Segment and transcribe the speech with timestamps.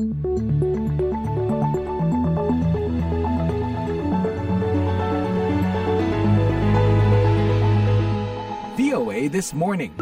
[0.00, 0.08] VOA
[9.28, 9.92] This Morning.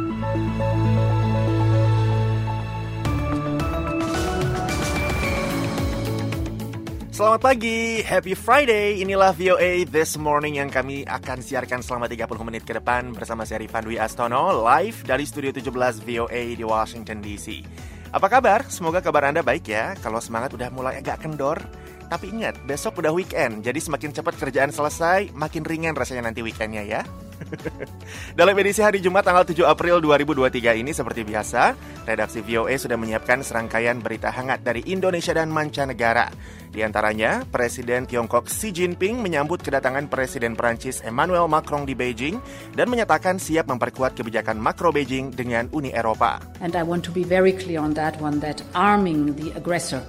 [7.10, 9.02] Selamat pagi, happy Friday.
[9.02, 13.66] Inilah VOA This Morning yang kami akan siarkan selama 30 menit ke depan bersama saya
[13.66, 17.97] Rifan Dwi Astono live dari Studio 17 VOA di Washington DC.
[18.08, 18.64] Apa kabar?
[18.72, 19.92] Semoga kabar Anda baik ya.
[20.00, 21.60] Kalau semangat udah mulai agak kendor,
[22.08, 26.80] tapi ingat, besok udah weekend, jadi semakin cepat kerjaan selesai, makin ringan rasanya nanti weekendnya
[26.88, 27.04] ya.
[28.38, 31.74] Dalam edisi hari Jumat tanggal 7 April 2023 ini seperti biasa,
[32.06, 36.30] redaksi VOA sudah menyiapkan serangkaian berita hangat dari Indonesia dan mancanegara.
[36.68, 42.38] Di antaranya, Presiden Tiongkok Xi Jinping menyambut kedatangan Presiden Prancis Emmanuel Macron di Beijing
[42.76, 46.38] dan menyatakan siap memperkuat kebijakan makro Beijing dengan Uni Eropa.
[46.60, 50.04] And I want to be very clear on that one that arming the aggressor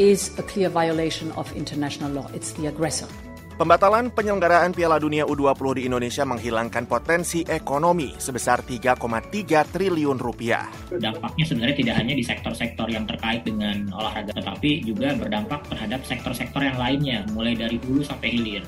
[0.00, 2.26] is a clear violation of international law.
[2.32, 3.06] It's the aggressor.
[3.60, 8.96] Pembatalan penyelenggaraan Piala Dunia U20 di Indonesia menghilangkan potensi ekonomi sebesar 3,3
[9.68, 10.64] triliun rupiah.
[10.88, 16.64] Dampaknya sebenarnya tidak hanya di sektor-sektor yang terkait dengan olahraga, tetapi juga berdampak terhadap sektor-sektor
[16.64, 18.64] yang lainnya, mulai dari hulu sampai hilir.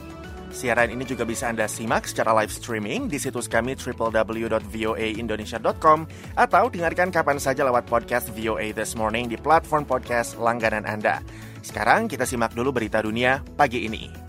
[0.53, 5.99] Siaran ini juga bisa Anda simak secara live streaming di situs kami www.voaindonesia.com
[6.37, 11.25] atau dengarkan kapan saja lewat podcast VOA This Morning di platform podcast langganan Anda.
[11.65, 14.22] Sekarang kita simak dulu berita dunia pagi ini.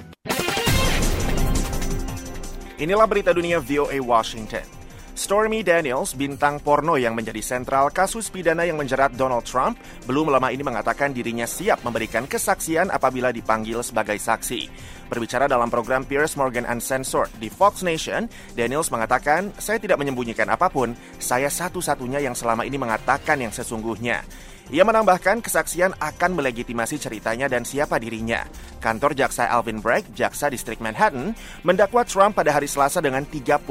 [2.81, 4.65] Inilah berita dunia VOA Washington.
[5.13, 9.77] Stormy Daniels, bintang porno yang menjadi sentral kasus pidana yang menjerat Donald Trump,
[10.09, 14.73] belum lama ini mengatakan dirinya siap memberikan kesaksian apabila dipanggil sebagai saksi.
[15.05, 18.25] Berbicara dalam program Piers Morgan Uncensored di Fox Nation,
[18.57, 24.25] Daniels mengatakan, saya tidak menyembunyikan apa pun, saya satu-satunya yang selama ini mengatakan yang sesungguhnya.
[24.73, 28.47] Ia menambahkan kesaksian akan melegitimasi ceritanya dan siapa dirinya.
[28.83, 31.31] Kantor Jaksa Alvin Bragg, Jaksa Distrik Manhattan,
[31.63, 33.63] mendakwa Trump pada hari Selasa dengan 34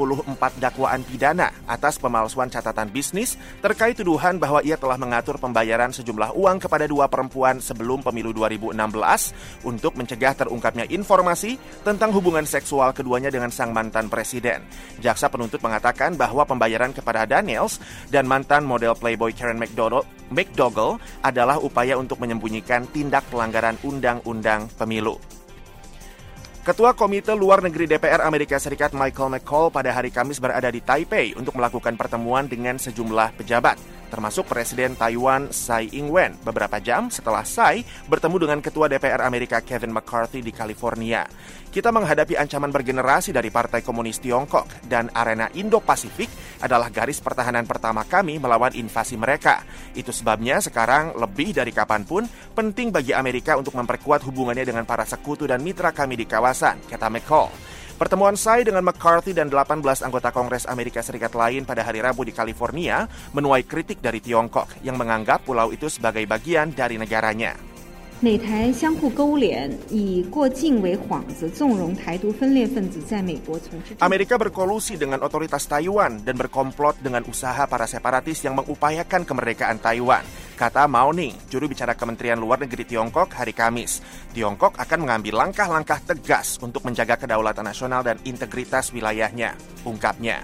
[0.57, 6.57] dakwaan pidana atas pemalsuan catatan bisnis terkait tuduhan bahwa ia telah mengatur pembayaran sejumlah uang
[6.65, 8.73] kepada dua perempuan sebelum pemilu 2016
[9.69, 14.65] untuk mencegah terungkapnya informasi tentang hubungan seksual keduanya dengan sang mantan presiden.
[14.97, 17.77] Jaksa penuntut mengatakan bahwa pembayaran kepada Daniels
[18.09, 25.19] dan mantan model Playboy Karen McDonald McDougall adalah upaya untuk menyembunyikan tindak pelanggaran undang-undang pemilu.
[26.63, 31.35] Ketua Komite Luar Negeri DPR Amerika Serikat Michael McCall pada hari Kamis berada di Taipei
[31.35, 33.75] untuk melakukan pertemuan dengan sejumlah pejabat
[34.13, 39.89] termasuk Presiden Taiwan Tsai Ing-wen beberapa jam setelah Tsai bertemu dengan Ketua DPR Amerika Kevin
[39.89, 41.25] McCarthy di California.
[41.73, 46.29] Kita menghadapi ancaman bergenerasi dari Partai Komunis Tiongkok dan arena Indo-Pasifik
[46.63, 49.67] adalah garis pertahanan pertama kami melawan invasi mereka.
[49.91, 52.23] Itu sebabnya sekarang lebih dari kapan pun
[52.55, 57.11] penting bagi Amerika untuk memperkuat hubungannya dengan para sekutu dan mitra kami di kawasan, kata
[57.11, 57.51] McCall.
[57.93, 62.33] Pertemuan Tsai dengan McCarthy dan 18 anggota Kongres Amerika Serikat lain pada hari Rabu di
[62.33, 63.05] California
[63.37, 67.72] menuai kritik dari Tiongkok yang menganggap pulau itu sebagai bagian dari negaranya.
[68.22, 73.94] 美台相互勾连，以过境为幌子，纵容台独分裂分子在美国从事。
[74.02, 80.26] Amerika berkolusi dengan otoritas Taiwan dan berkomplot dengan usaha para separatis yang mengupayakan kemerdekaan Taiwan,
[80.58, 84.02] kata Mao Ning, juru bicara Kementerian Luar Negeri Tiongkok hari Kamis.
[84.34, 89.54] Tiongkok akan mengambil langkah-langkah tegas untuk menjaga kedaulatan nasional dan integritas wilayahnya,
[89.86, 90.42] ungkapnya.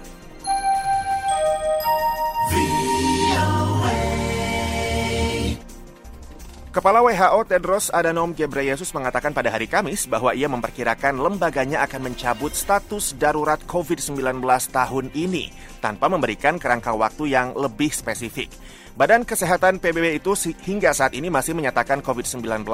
[6.70, 12.54] Kepala WHO Tedros Adhanom Ghebreyesus mengatakan pada hari Kamis bahwa ia memperkirakan lembaganya akan mencabut
[12.54, 14.38] status darurat COVID-19
[14.70, 15.50] tahun ini
[15.82, 18.54] tanpa memberikan kerangka waktu yang lebih spesifik.
[18.98, 20.34] Badan Kesehatan PBB itu
[20.66, 22.66] hingga saat ini masih menyatakan COVID-19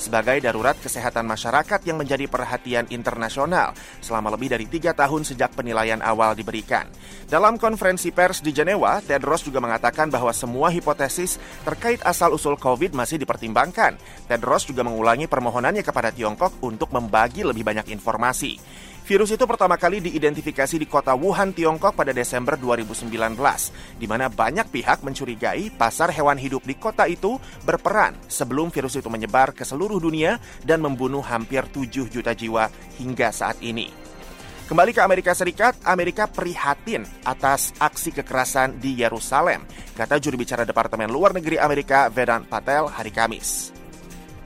[0.00, 6.00] sebagai darurat kesehatan masyarakat yang menjadi perhatian internasional selama lebih dari tiga tahun sejak penilaian
[6.00, 6.88] awal diberikan.
[7.28, 11.36] Dalam konferensi pers di Jenewa, Tedros juga mengatakan bahwa semua hipotesis
[11.68, 14.00] terkait asal-usul COVID masih dipertimbangkan.
[14.24, 18.56] Tedros juga mengulangi permohonannya kepada Tiongkok untuk membagi lebih banyak informasi.
[19.08, 23.08] Virus itu pertama kali diidentifikasi di kota Wuhan, Tiongkok pada Desember 2019,
[23.96, 29.10] di mana banyak pihak mencurigai pasar hewan hidup di kota itu berperan sebelum virus itu
[29.10, 32.70] menyebar ke seluruh dunia dan membunuh hampir 7 juta jiwa
[33.02, 33.90] hingga saat ini.
[34.70, 39.64] Kembali ke Amerika Serikat, Amerika prihatin atas aksi kekerasan di Yerusalem,
[39.96, 43.72] kata juru bicara Departemen Luar Negeri Amerika Vedant Patel hari Kamis.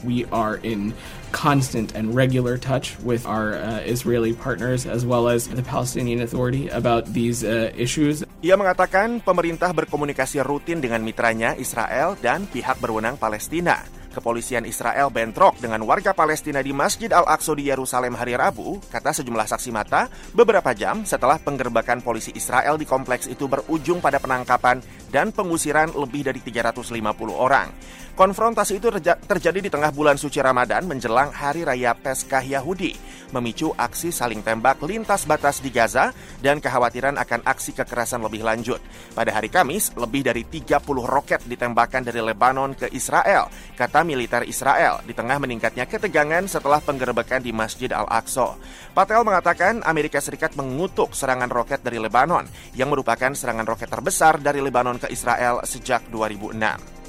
[0.07, 0.95] We are in
[1.33, 6.69] constant and regular touch with our uh, Israeli partners as well as the Palestinian Authority
[6.69, 8.23] about these uh, issues.
[8.45, 14.02] Ia mengatakan pemerintah berkomunikasi rutin dengan mitranya Israel dan pihak berwenang Palestina.
[14.13, 19.49] Kepolisian Israel bentrok dengan warga Palestina di Masjid Al-Aqsa di Yerusalem hari Rabu, kata sejumlah
[19.49, 25.33] saksi mata, beberapa jam setelah penggerbakan polisi Israel di kompleks itu berujung pada penangkapan dan
[25.33, 26.93] pengusiran lebih dari 350
[27.33, 27.73] orang.
[28.13, 28.93] Konfrontasi itu
[29.25, 32.93] terjadi di tengah bulan suci Ramadan menjelang Hari Raya Peskah Yahudi,
[33.33, 38.79] memicu aksi saling tembak lintas batas di Gaza dan kekhawatiran akan aksi kekerasan lebih lanjut.
[39.17, 45.03] Pada hari Kamis, lebih dari 30 roket ditembakkan dari Lebanon ke Israel, kata militer Israel,
[45.03, 48.55] di tengah meningkatnya ketegangan setelah penggerbekan di Masjid Al-Aqsa.
[48.93, 52.45] Patel mengatakan Amerika Serikat mengutuk serangan roket dari Lebanon,
[52.77, 57.02] yang merupakan serangan roket terbesar dari Lebanon ke Israel sejak 2006.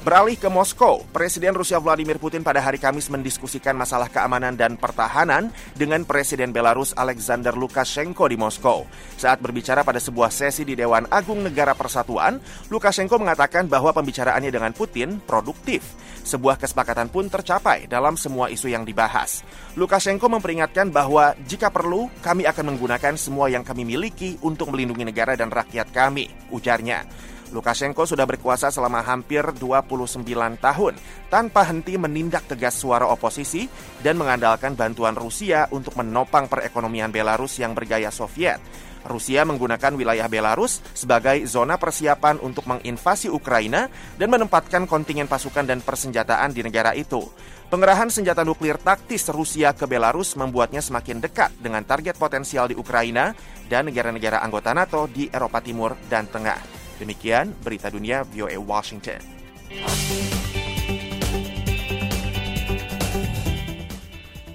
[0.00, 5.52] Beralih ke Moskow, Presiden Rusia Vladimir Putin pada hari Kamis mendiskusikan masalah keamanan dan pertahanan
[5.76, 8.88] dengan Presiden Belarus Alexander Lukashenko di Moskow.
[9.20, 12.40] Saat berbicara pada sebuah sesi di Dewan Agung Negara Persatuan,
[12.72, 15.84] Lukashenko mengatakan bahwa pembicaraannya dengan Putin produktif.
[16.24, 19.44] Sebuah kesepakatan pun tercapai dalam semua isu yang dibahas.
[19.76, 25.36] Lukashenko memperingatkan bahwa jika perlu, kami akan menggunakan semua yang kami miliki untuk melindungi negara
[25.36, 27.04] dan rakyat kami, ujarnya.
[27.50, 30.22] Lukashenko sudah berkuasa selama hampir 29
[30.58, 30.94] tahun
[31.28, 33.66] tanpa henti menindak tegas suara oposisi
[34.00, 38.62] dan mengandalkan bantuan Rusia untuk menopang perekonomian Belarus yang bergaya Soviet.
[39.00, 43.88] Rusia menggunakan wilayah Belarus sebagai zona persiapan untuk menginvasi Ukraina
[44.20, 47.24] dan menempatkan kontingen pasukan dan persenjataan di negara itu.
[47.70, 53.30] Pengerahan senjata nuklir taktis Rusia ke Belarus membuatnya semakin dekat dengan target potensial di Ukraina
[53.70, 56.79] dan negara-negara anggota NATO di Eropa Timur dan Tengah.
[57.00, 59.24] Demikian berita dunia VOA Washington.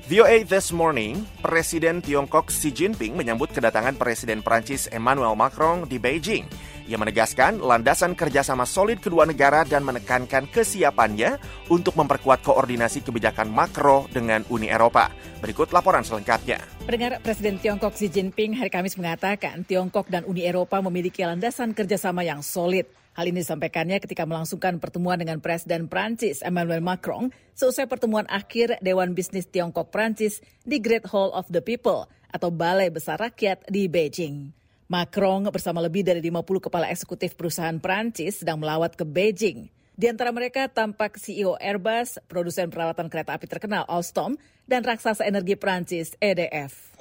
[0.05, 6.45] VOA This Morning, Presiden Tiongkok Xi Jinping menyambut kedatangan Presiden Prancis Emmanuel Macron di Beijing.
[6.85, 11.41] Ia menegaskan landasan kerjasama solid kedua negara dan menekankan kesiapannya
[11.73, 15.09] untuk memperkuat koordinasi kebijakan makro dengan Uni Eropa.
[15.41, 16.61] Berikut laporan selengkapnya.
[16.85, 22.21] Pendengar Presiden Tiongkok Xi Jinping hari Kamis mengatakan Tiongkok dan Uni Eropa memiliki landasan kerjasama
[22.21, 22.85] yang solid.
[23.15, 29.15] Hal ini disampaikannya ketika melangsungkan pertemuan dengan Presiden Prancis Emmanuel Macron seusai pertemuan akhir Dewan
[29.15, 34.51] Bisnis Tiongkok Prancis di Great Hall of the People atau Balai Besar Rakyat di Beijing.
[34.91, 39.71] Macron bersama lebih dari 50 kepala eksekutif perusahaan Prancis sedang melawat ke Beijing.
[39.95, 44.35] Di antara mereka tampak CEO Airbus, produsen peralatan kereta api terkenal Alstom,
[44.67, 46.99] dan raksasa energi Prancis EDF.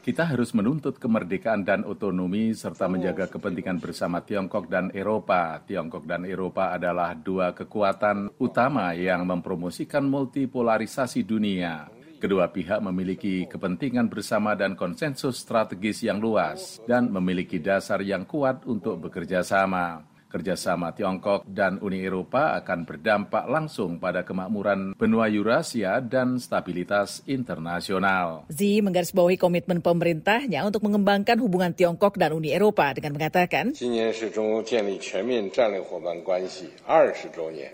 [0.00, 5.60] Kita harus menuntut kemerdekaan dan otonomi serta menjaga kepentingan bersama Tiongkok dan Eropa.
[5.60, 11.92] Tiongkok dan Eropa adalah dua kekuatan utama yang mempromosikan multipolarisasi dunia.
[12.20, 18.68] Kedua pihak memiliki kepentingan bersama dan konsensus strategis yang luas dan memiliki dasar yang kuat
[18.68, 20.09] untuk bekerja sama.
[20.30, 28.46] Kerjasama Tiongkok dan Uni Eropa akan berdampak langsung pada kemakmuran benua Eurasia dan stabilitas internasional.
[28.46, 33.74] Xi menggarisbawahi komitmen pemerintahnya untuk mengembangkan hubungan Tiongkok dan Uni Eropa dengan mengatakan,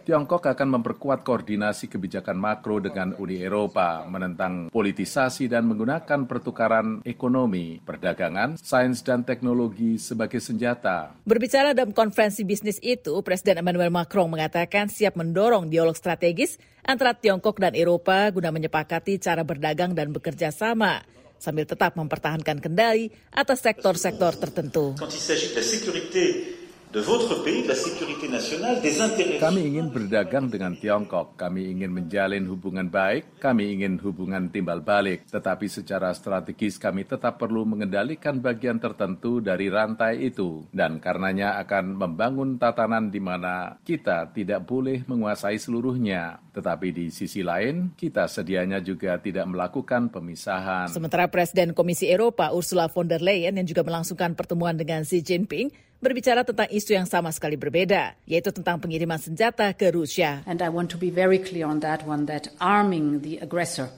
[0.09, 7.85] Tiongkok akan memperkuat koordinasi kebijakan makro dengan Uni Eropa, menentang politisasi dan menggunakan pertukaran ekonomi,
[7.85, 11.13] perdagangan, sains dan teknologi sebagai senjata.
[11.29, 16.57] Berbicara dalam konferensi bisnis itu, Presiden Emmanuel Macron mengatakan siap mendorong dialog strategis
[16.87, 21.03] antara Tiongkok dan Eropa guna menyepakati cara berdagang dan bekerja sama
[21.37, 24.97] sambil tetap mempertahankan kendali atas sektor-sektor tertentu.
[29.37, 35.27] Kami ingin berdagang dengan Tiongkok, kami ingin menjalin hubungan baik, kami ingin hubungan timbal balik,
[35.27, 41.99] tetapi secara strategis kami tetap perlu mengendalikan bagian tertentu dari rantai itu, dan karenanya akan
[41.99, 48.79] membangun tatanan di mana kita tidak boleh menguasai seluruhnya, tetapi di sisi lain, kita sedianya
[48.79, 50.89] juga tidak melakukan pemisahan.
[50.89, 55.85] Sementara Presiden Komisi Eropa Ursula von der Leyen yang juga melangsungkan pertemuan dengan Xi Jinping
[56.01, 60.45] berbicara tentang isu yang sama sekali berbeda, yaitu tentang pengiriman senjata ke Rusia.
[60.45, 63.89] And I want to be very clear on that one that arming the aggressor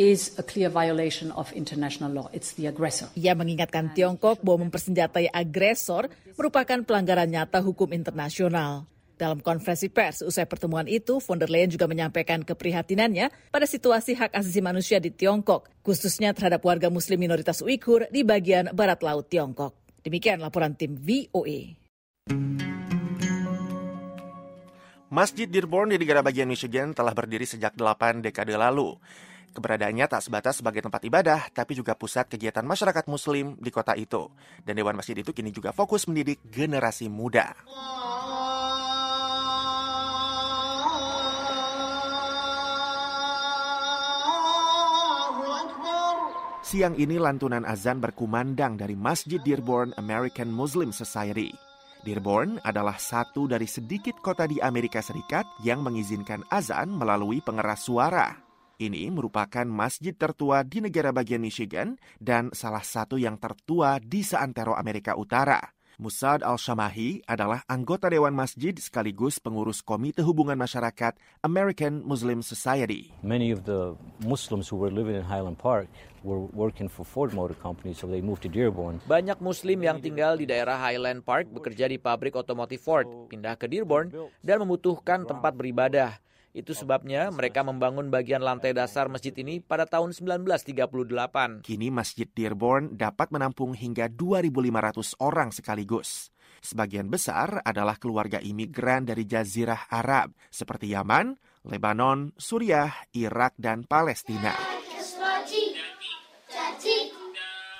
[0.00, 2.28] is a clear violation of international law.
[2.32, 3.12] It's the aggressor.
[3.12, 8.88] Ia mengingatkan Tiongkok bahwa mempersenjatai agresor merupakan pelanggaran nyata hukum internasional.
[9.12, 14.34] Dalam konferensi pers usai pertemuan itu, von der Leyen juga menyampaikan keprihatinannya pada situasi hak
[14.34, 19.81] asasi manusia di Tiongkok, khususnya terhadap warga muslim minoritas Uighur di bagian barat laut Tiongkok.
[20.02, 21.78] Demikian laporan tim VOA.
[25.12, 28.98] Masjid Dearborn di negara bagian Michigan telah berdiri sejak 8 dekade lalu.
[29.52, 34.32] Keberadaannya tak sebatas sebagai tempat ibadah, tapi juga pusat kegiatan masyarakat muslim di kota itu.
[34.64, 37.52] Dan Dewan Masjid itu kini juga fokus mendidik generasi muda.
[46.72, 51.52] Siang ini lantunan azan berkumandang dari Masjid Dearborn American Muslim Society.
[52.00, 58.40] Dearborn adalah satu dari sedikit kota di Amerika Serikat yang mengizinkan azan melalui pengeras suara.
[58.80, 64.72] Ini merupakan masjid tertua di negara bagian Michigan dan salah satu yang tertua di seantero
[64.72, 65.60] Amerika Utara.
[66.02, 71.14] Musad Al-Shamahi adalah anggota Dewan Masjid sekaligus pengurus Komite Hubungan Masyarakat
[71.46, 73.14] American Muslim Society.
[73.22, 73.94] Many of the
[74.26, 75.86] Muslims who were living in Highland Park
[76.26, 78.98] were working for Ford Motor Company, so they moved to Dearborn.
[79.06, 83.70] Banyak Muslim yang tinggal di daerah Highland Park bekerja di pabrik otomotif Ford, pindah ke
[83.70, 84.10] Dearborn,
[84.42, 86.18] dan membutuhkan tempat beribadah.
[86.52, 91.64] Itu sebabnya mereka membangun bagian lantai dasar masjid ini pada tahun 1938.
[91.64, 96.28] Kini Masjid Dearborn dapat menampung hingga 2.500 orang sekaligus.
[96.60, 101.34] Sebagian besar adalah keluarga imigran dari Jazirah Arab seperti Yaman,
[101.66, 104.71] Lebanon, Suriah, Irak, dan Palestina.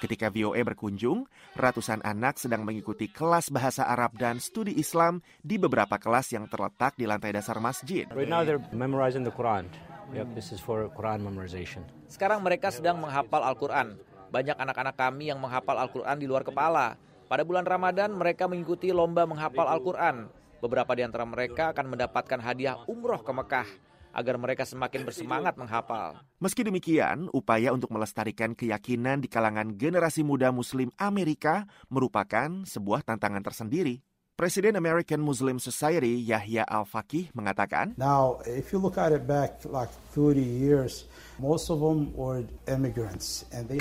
[0.02, 5.94] Ketika VOA berkunjung, ratusan anak sedang mengikuti kelas bahasa Arab dan studi Islam di beberapa
[5.94, 8.11] kelas yang terletak di lantai dasar masjid.
[8.11, 9.71] Right now they're memorizing the Quran.
[10.11, 11.87] Yep, this is for Quran memorization.
[12.11, 13.94] Sekarang mereka sedang menghafal Al-Quran.
[14.35, 16.99] Banyak anak-anak kami yang menghafal Al-Quran di luar kepala.
[17.30, 20.26] Pada bulan Ramadan mereka mengikuti lomba menghafal Al-Quran.
[20.59, 26.21] Beberapa di antara mereka akan mendapatkan hadiah umroh ke Mekah agar mereka semakin bersemangat menghafal.
[26.38, 33.42] Meski demikian, upaya untuk melestarikan keyakinan di kalangan generasi muda Muslim Amerika merupakan sebuah tantangan
[33.42, 34.04] tersendiri.
[34.33, 39.92] Presiden American Muslim Society Yahya Al-Fakih mengatakan, Now, if you look at it back like
[40.16, 41.04] 30 years,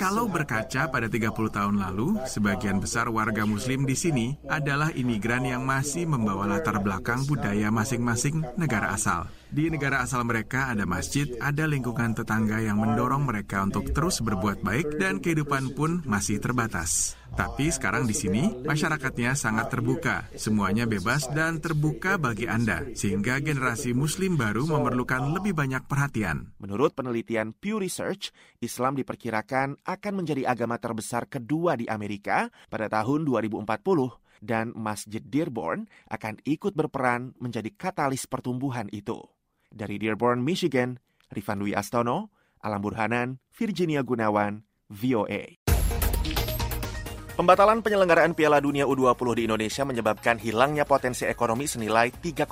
[0.02, 5.62] Kalau berkaca pada 30 tahun lalu, sebagian besar warga muslim di sini adalah imigran yang
[5.62, 9.30] masih membawa latar belakang budaya masing-masing negara asal.
[9.52, 14.64] Di negara asal mereka ada masjid, ada lingkungan tetangga yang mendorong mereka untuk terus berbuat
[14.64, 17.20] baik dan kehidupan pun masih terbatas.
[17.32, 23.96] Tapi sekarang di sini masyarakatnya sangat terbuka, semuanya bebas dan terbuka bagi Anda, sehingga generasi
[23.96, 26.52] muslim baru memerlukan lebih banyak perhatian.
[26.60, 33.28] Menurut penelitian Pew Research, Islam diperkirakan akan menjadi agama terbesar kedua di Amerika pada tahun
[33.28, 33.68] 2040
[34.42, 39.22] dan Masjid Dearborn akan ikut berperan menjadi katalis pertumbuhan itu.
[39.72, 41.00] Dari Dearborn, Michigan,
[41.32, 45.62] Rifan Dwi Astono, Alam Burhanan, Virginia Gunawan, VOA.
[47.32, 52.46] Pembatalan penyelenggaraan Piala Dunia U20 di Indonesia menyebabkan hilangnya potensi ekonomi senilai 3,3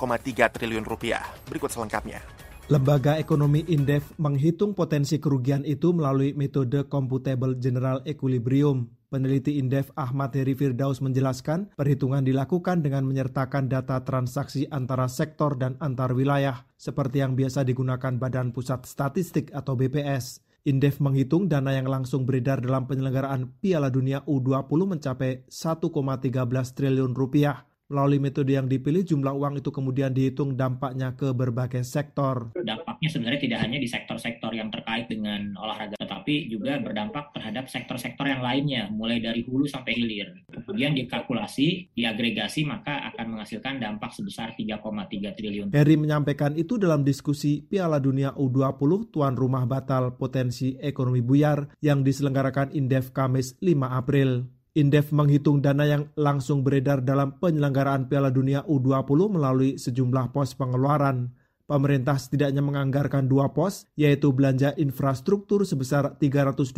[0.50, 1.22] triliun rupiah.
[1.46, 2.49] Berikut selengkapnya.
[2.70, 8.86] Lembaga Ekonomi Indef menghitung potensi kerugian itu melalui metode Computable General Equilibrium.
[9.10, 15.82] Peneliti Indef Ahmad Heri Firdaus menjelaskan, perhitungan dilakukan dengan menyertakan data transaksi antara sektor dan
[15.82, 20.38] antar wilayah, seperti yang biasa digunakan Badan Pusat Statistik atau BPS.
[20.62, 26.30] Indef menghitung dana yang langsung beredar dalam penyelenggaraan Piala Dunia U20 mencapai 1,13
[26.78, 27.66] triliun rupiah.
[27.90, 32.54] Melalui metode yang dipilih, jumlah uang itu kemudian dihitung dampaknya ke berbagai sektor.
[32.54, 38.30] Dampaknya sebenarnya tidak hanya di sektor-sektor yang terkait dengan olahraga, tetapi juga berdampak terhadap sektor-sektor
[38.30, 40.30] yang lainnya, mulai dari hulu sampai hilir.
[40.54, 45.74] Kemudian dikalkulasi, diagregasi, maka akan menghasilkan dampak sebesar 3,3 triliun.
[45.74, 52.06] Heri menyampaikan itu dalam diskusi Piala Dunia U20 tuan rumah batal potensi ekonomi buyar yang
[52.06, 54.59] diselenggarakan Indef Kamis 5 April.
[54.70, 61.34] Indef menghitung dana yang langsung beredar dalam penyelenggaraan Piala Dunia U20 melalui sejumlah pos pengeluaran.
[61.70, 66.74] Pemerintah setidaknya menganggarkan dua pos, yaitu belanja infrastruktur sebesar 325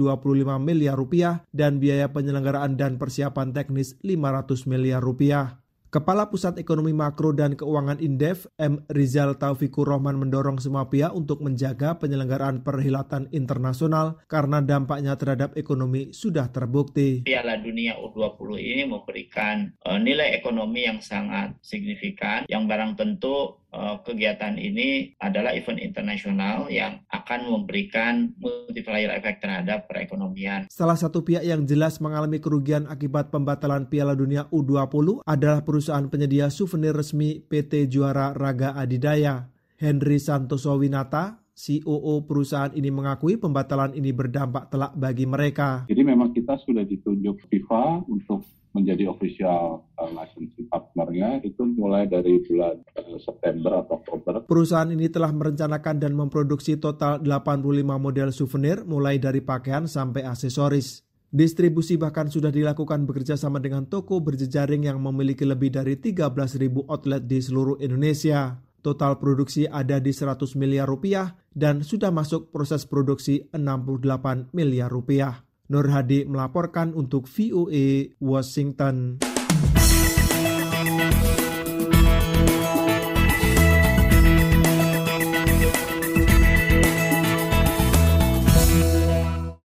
[0.61, 5.62] miliar rupiah dan biaya penyelenggaraan dan persiapan teknis 500 miliar rupiah.
[5.93, 8.81] Kepala Pusat Ekonomi Makro dan Keuangan Indef, M.
[8.89, 16.09] Rizal Taufikur Rahman mendorong semua pihak untuk menjaga penyelenggaraan perhilatan internasional karena dampaknya terhadap ekonomi
[16.17, 17.29] sudah terbukti.
[17.29, 23.61] Piala Dunia U20 ini memberikan uh, nilai ekonomi yang sangat signifikan yang barang tentu
[24.05, 30.69] kegiatan ini adalah event internasional yang akan memberikan multiplier efek terhadap perekonomian.
[30.69, 36.53] Salah satu pihak yang jelas mengalami kerugian akibat pembatalan Piala Dunia U20 adalah perusahaan penyedia
[36.53, 39.49] souvenir resmi PT Juara Raga Adidaya.
[39.83, 45.91] Henry Santoso Winata, COO perusahaan ini mengakui pembatalan ini berdampak telak bagi mereka.
[45.91, 52.41] Jadi memang kita sudah ditunjuk FIFA untuk menjadi official uh, licensing partnernya itu mulai dari
[52.45, 54.45] bulan uh, September atau Oktober.
[54.49, 61.05] Perusahaan ini telah merencanakan dan memproduksi total 85 model souvenir mulai dari pakaian sampai aksesoris.
[61.33, 67.25] Distribusi bahkan sudah dilakukan bekerja sama dengan toko berjejaring yang memiliki lebih dari 13.000 outlet
[67.25, 68.61] di seluruh Indonesia.
[68.85, 75.47] Total produksi ada di 100 miliar rupiah dan sudah masuk proses produksi 68 miliar rupiah.
[75.71, 79.32] Nur Hadi melaporkan untuk VOA Washington.